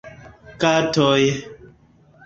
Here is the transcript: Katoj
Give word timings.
Katoj 0.61 1.23